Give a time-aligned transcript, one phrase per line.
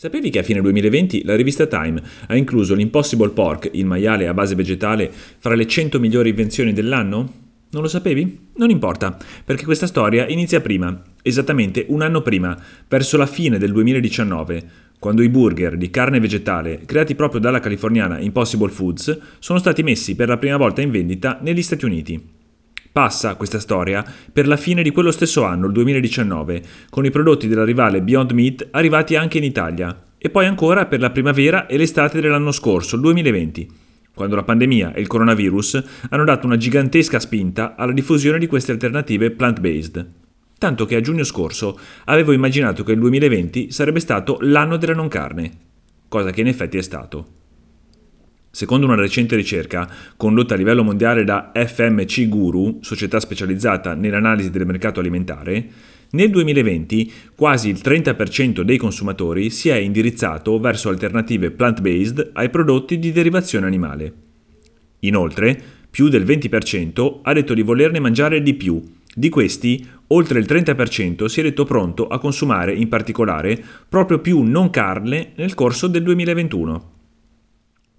[0.00, 4.32] Sapevi che a fine 2020 la rivista Time ha incluso l'Impossible Pork, il maiale a
[4.32, 7.32] base vegetale, fra le 100 migliori invenzioni dell'anno?
[7.70, 8.50] Non lo sapevi?
[8.58, 12.56] Non importa, perché questa storia inizia prima, esattamente un anno prima,
[12.86, 14.62] verso la fine del 2019,
[15.00, 20.14] quando i burger di carne vegetale, creati proprio dalla californiana Impossible Foods, sono stati messi
[20.14, 22.37] per la prima volta in vendita negli Stati Uniti.
[22.92, 27.46] Passa questa storia per la fine di quello stesso anno, il 2019, con i prodotti
[27.46, 31.76] della rivale Beyond Meat arrivati anche in Italia, e poi ancora per la primavera e
[31.76, 33.70] l'estate dell'anno scorso, il 2020,
[34.14, 38.72] quando la pandemia e il coronavirus hanno dato una gigantesca spinta alla diffusione di queste
[38.72, 40.12] alternative plant-based.
[40.58, 45.06] Tanto che a giugno scorso avevo immaginato che il 2020 sarebbe stato l'anno della non
[45.06, 45.52] carne,
[46.08, 47.26] cosa che in effetti è stato.
[48.50, 54.66] Secondo una recente ricerca condotta a livello mondiale da FMC Guru, società specializzata nell'analisi del
[54.66, 55.68] mercato alimentare,
[56.10, 62.98] nel 2020 quasi il 30% dei consumatori si è indirizzato verso alternative plant-based ai prodotti
[62.98, 64.12] di derivazione animale.
[65.00, 68.82] Inoltre, più del 20% ha detto di volerne mangiare di più.
[69.14, 74.42] Di questi, oltre il 30% si è detto pronto a consumare in particolare proprio più
[74.42, 76.96] non carne nel corso del 2021.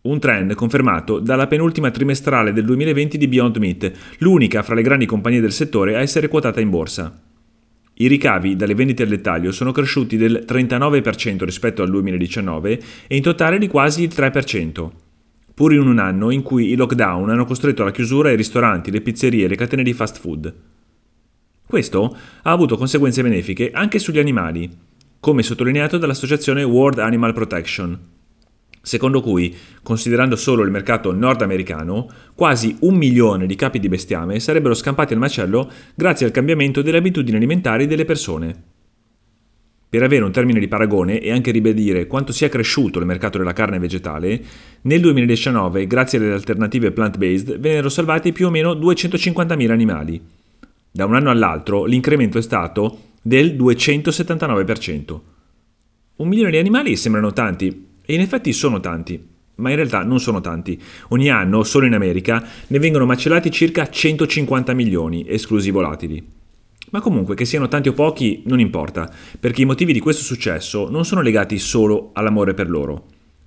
[0.09, 5.05] Un trend confermato dalla penultima trimestrale del 2020 di Beyond Meat, l'unica fra le grandi
[5.05, 7.15] compagnie del settore a essere quotata in borsa.
[7.93, 13.21] I ricavi dalle vendite al dettaglio sono cresciuti del 39% rispetto al 2019 e in
[13.21, 14.89] totale di quasi il 3%,
[15.53, 19.01] pur in un anno in cui i lockdown hanno costretto alla chiusura i ristoranti, le
[19.01, 20.51] pizzerie e le catene di fast food.
[21.67, 24.67] Questo ha avuto conseguenze benefiche anche sugli animali,
[25.19, 28.17] come sottolineato dall'associazione World Animal Protection
[28.89, 34.73] secondo cui, considerando solo il mercato nordamericano, quasi un milione di capi di bestiame sarebbero
[34.73, 38.63] scampati al macello grazie al cambiamento delle abitudini alimentari delle persone.
[39.87, 43.53] Per avere un termine di paragone e anche ribadire quanto sia cresciuto il mercato della
[43.53, 44.41] carne vegetale,
[44.81, 50.19] nel 2019, grazie alle alternative plant-based, vennero salvati più o meno 250.000 animali.
[50.89, 55.19] Da un anno all'altro l'incremento è stato del 279%.
[56.15, 59.23] Un milione di animali sembrano tanti, e in effetti sono tanti,
[59.57, 60.81] ma in realtà non sono tanti.
[61.09, 66.27] Ogni anno, solo in America, ne vengono macellati circa 150 milioni, esclusi volatili.
[66.89, 70.89] Ma comunque, che siano tanti o pochi, non importa, perché i motivi di questo successo
[70.89, 73.05] non sono legati solo all'amore per loro.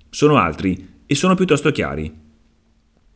[0.09, 2.09] Sono altri e sono piuttosto chiari.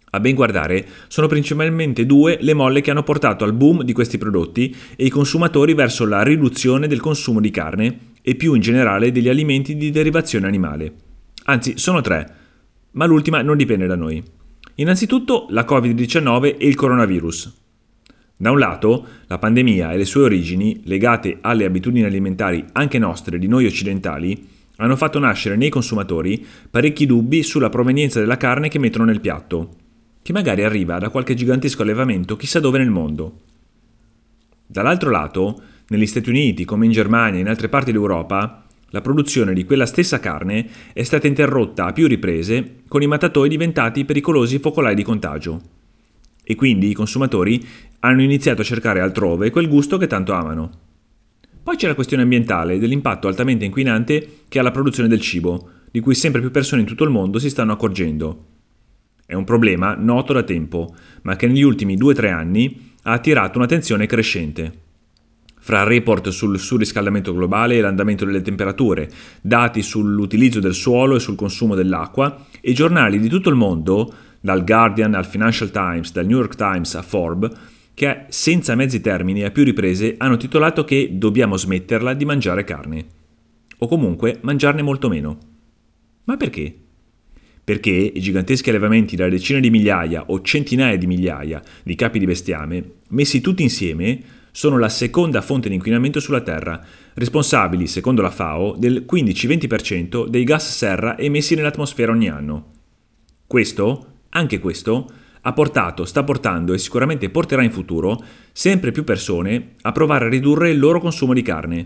[0.09, 4.17] A ben guardare, sono principalmente due le molle che hanno portato al boom di questi
[4.17, 9.13] prodotti e i consumatori verso la riduzione del consumo di carne e più in generale
[9.13, 11.06] degli alimenti di derivazione animale.
[11.49, 12.33] Anzi, sono tre,
[12.91, 14.21] ma l'ultima non dipende da noi.
[14.75, 17.61] Innanzitutto la Covid-19 e il coronavirus.
[18.35, 23.39] Da un lato, la pandemia e le sue origini, legate alle abitudini alimentari anche nostre
[23.39, 28.77] di noi occidentali, hanno fatto nascere nei consumatori parecchi dubbi sulla provenienza della carne che
[28.77, 29.75] mettono nel piatto,
[30.21, 33.39] che magari arriva da qualche gigantesco allevamento chissà dove nel mondo.
[34.67, 39.53] Dall'altro lato, negli Stati Uniti, come in Germania e in altre parti d'Europa, la produzione
[39.53, 44.59] di quella stessa carne è stata interrotta a più riprese con i mattatoi diventati pericolosi
[44.59, 45.61] focolai di contagio.
[46.41, 47.65] E quindi i consumatori
[47.99, 50.71] hanno iniziato a cercare altrove quel gusto che tanto amano.
[51.61, 55.99] Poi c'è la questione ambientale dell'impatto altamente inquinante che ha la produzione del cibo, di
[55.99, 58.45] cui sempre più persone in tutto il mondo si stanno accorgendo.
[59.25, 64.05] È un problema noto da tempo, ma che negli ultimi 2-3 anni ha attirato un'attenzione
[64.05, 64.85] crescente
[65.67, 69.11] fra report sul surriscaldamento globale e l'andamento delle temperature,
[69.41, 74.63] dati sull'utilizzo del suolo e sul consumo dell'acqua e giornali di tutto il mondo, dal
[74.63, 77.51] Guardian al Financial Times, dal New York Times a Forbes,
[77.93, 83.05] che senza mezzi termini a più riprese hanno titolato che dobbiamo smetterla di mangiare carne.
[83.79, 85.37] O comunque mangiarne molto meno.
[86.23, 86.73] Ma perché?
[87.61, 92.25] Perché i giganteschi allevamenti da decine di migliaia o centinaia di migliaia di capi di
[92.25, 98.31] bestiame, messi tutti insieme, sono la seconda fonte di inquinamento sulla Terra, responsabili, secondo la
[98.31, 102.71] FAO, del 15-20% dei gas serra emessi nell'atmosfera ogni anno.
[103.45, 105.11] Questo, anche questo,
[105.41, 108.19] ha portato, sta portando e sicuramente porterà in futuro
[108.51, 111.85] sempre più persone a provare a ridurre il loro consumo di carne,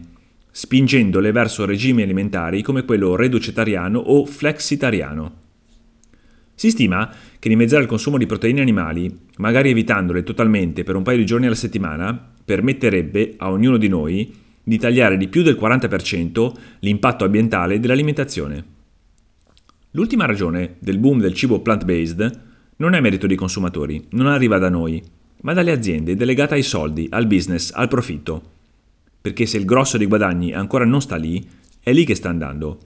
[0.50, 5.40] spingendole verso regimi alimentari come quello reducetariano o flexitariano.
[6.56, 11.18] Si stima che dimezzare il consumo di proteine animali, magari evitandole totalmente per un paio
[11.18, 14.34] di giorni alla settimana, permetterebbe a ognuno di noi
[14.64, 18.64] di tagliare di più del 40% l'impatto ambientale dell'alimentazione.
[19.92, 22.42] L'ultima ragione del boom del cibo plant-based
[22.78, 25.04] non è merito dei consumatori, non arriva da noi,
[25.42, 28.42] ma dalle aziende delegate ai soldi, al business, al profitto.
[29.22, 31.46] Perché se il grosso dei guadagni ancora non sta lì,
[31.80, 32.80] è lì che sta andando.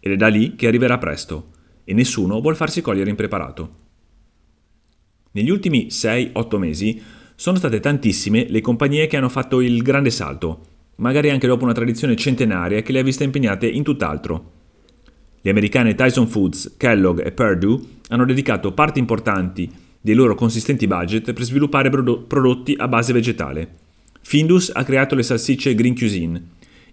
[0.00, 1.50] ed è da lì che arriverà presto
[1.84, 3.86] e nessuno vuol farsi cogliere impreparato.
[5.32, 7.00] Negli ultimi 6-8 mesi
[7.40, 10.60] sono state tantissime le compagnie che hanno fatto il grande salto,
[10.96, 14.52] magari anche dopo una tradizione centenaria che le ha viste impegnate in tutt'altro.
[15.40, 19.70] Le americane Tyson Foods, Kellogg e Purdue hanno dedicato parti importanti
[20.00, 23.68] dei loro consistenti budget per sviluppare prodotti a base vegetale.
[24.20, 26.42] Findus ha creato le salsicce Green Cuisine.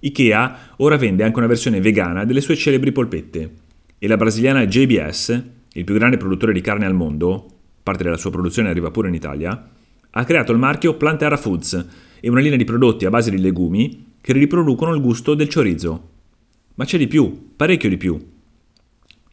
[0.01, 3.51] Ikea ora vende anche una versione vegana delle sue celebri polpette.
[3.97, 5.43] E la brasiliana JBS,
[5.73, 7.47] il più grande produttore di carne al mondo,
[7.81, 9.71] parte della sua produzione arriva pure in Italia,
[10.17, 11.87] ha creato il marchio Plantera Foods
[12.21, 16.09] e una linea di prodotti a base di legumi che riproducono il gusto del chorizo.
[16.75, 18.33] Ma c'è di più, parecchio di più.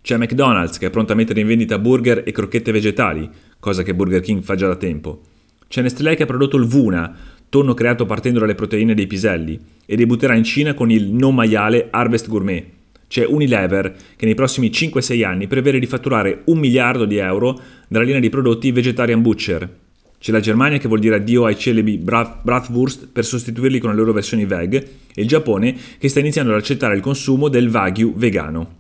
[0.01, 3.31] C'è McDonald's che è pronto a mettere in vendita burger e crocchette vegetali,
[3.61, 5.23] cosa che Burger King fa già da tempo.
[5.69, 7.17] C'è Nestlé che ha prodotto il Vuna,
[7.49, 11.89] tonno creato partendo dalle proteine dei piselli, e debutterà in Cina con il non maiale
[11.91, 12.67] Harvest Gourmet.
[13.07, 18.05] C'è Unilever che nei prossimi 5-6 anni prevede di fatturare un miliardo di euro dalla
[18.05, 19.82] linea di prodotti Vegetarian Butcher.
[20.23, 24.13] C'è la Germania che vuol dire addio ai celebri Bratwurst per sostituirli con le loro
[24.13, 28.77] versioni veg e il Giappone che sta iniziando ad accettare il consumo del Wagyu vegano.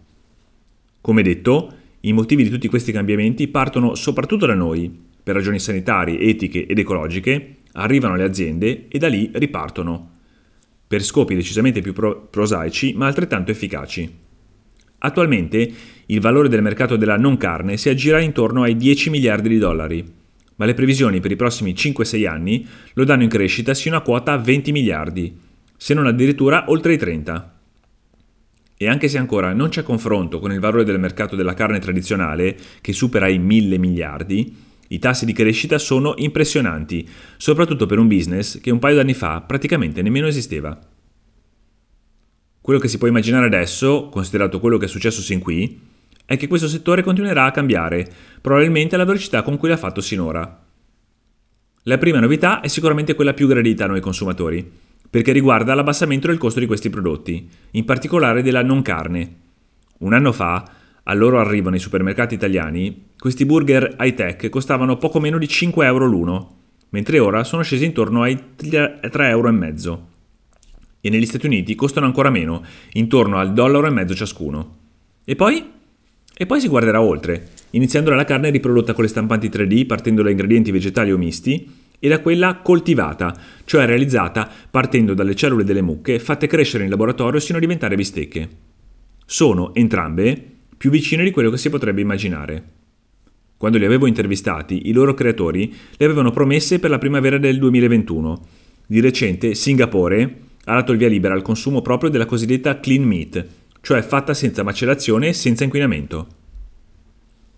[1.00, 4.88] Come detto, i motivi di tutti questi cambiamenti partono soprattutto da noi,
[5.20, 10.10] per ragioni sanitarie, etiche ed ecologiche, arrivano alle aziende e da lì ripartono,
[10.86, 14.08] per scopi decisamente più pro- prosaici ma altrettanto efficaci.
[14.98, 15.72] Attualmente
[16.06, 20.20] il valore del mercato della non carne si aggira intorno ai 10 miliardi di dollari,
[20.62, 24.38] ma le previsioni per i prossimi 5-6 anni lo danno in crescita sino a quota
[24.38, 25.36] 20 miliardi,
[25.76, 27.58] se non addirittura oltre i 30.
[28.76, 32.56] E anche se ancora non c'è confronto con il valore del mercato della carne tradizionale,
[32.80, 34.56] che supera i mille miliardi,
[34.86, 37.08] i tassi di crescita sono impressionanti,
[37.38, 40.78] soprattutto per un business che un paio d'anni fa praticamente nemmeno esisteva.
[42.60, 45.90] Quello che si può immaginare adesso, considerato quello che è successo sin qui,
[46.32, 50.64] è che questo settore continuerà a cambiare, probabilmente alla velocità con cui l'ha fatto sinora.
[51.82, 54.66] La prima novità è sicuramente quella più gradita a noi consumatori,
[55.10, 59.34] perché riguarda l'abbassamento del costo di questi prodotti, in particolare della non carne.
[59.98, 60.70] Un anno fa,
[61.02, 66.06] al loro arrivo nei supermercati italiani, questi burger high-tech costavano poco meno di 5 euro
[66.06, 66.56] l'uno,
[66.90, 70.08] mentre ora sono scesi intorno ai 3,5 euro.
[70.98, 74.76] E negli Stati Uniti costano ancora meno, intorno al dollaro e mezzo ciascuno.
[75.26, 75.80] E poi?
[76.36, 80.30] E poi si guarderà oltre, iniziando dalla carne riprodotta con le stampanti 3D partendo da
[80.30, 83.32] ingredienti vegetali o misti, e da quella coltivata,
[83.64, 88.48] cioè realizzata partendo dalle cellule delle mucche fatte crescere in laboratorio sino a diventare bistecche.
[89.24, 90.36] Sono entrambe
[90.76, 92.64] più vicine di quello che si potrebbe immaginare.
[93.56, 98.46] Quando li avevo intervistati, i loro creatori le avevano promesse per la primavera del 2021.
[98.84, 103.46] Di recente Singapore ha dato il via libera al consumo proprio della cosiddetta clean meat,
[103.82, 106.26] cioè fatta senza macellazione e senza inquinamento.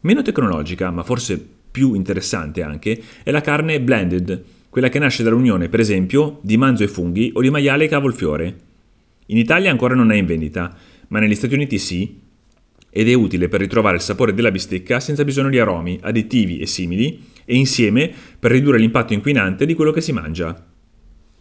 [0.00, 5.68] Meno tecnologica, ma forse più interessante anche, è la carne blended, quella che nasce dall'unione,
[5.68, 8.58] per esempio, di manzo e funghi o di maiale e cavolfiore.
[9.26, 10.76] In Italia ancora non è in vendita,
[11.08, 12.20] ma negli Stati Uniti sì,
[12.90, 16.66] ed è utile per ritrovare il sapore della bistecca senza bisogno di aromi, additivi e
[16.66, 20.64] simili, e insieme per ridurre l'impatto inquinante di quello che si mangia.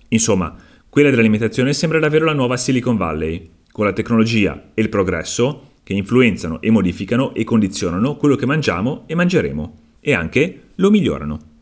[0.09, 0.55] Insomma,
[0.89, 5.93] quella dell'alimentazione sembra davvero la nuova Silicon Valley, con la tecnologia e il progresso che
[5.93, 11.52] influenzano e modificano e condizionano quello che mangiamo e mangeremo e anche lo migliorano.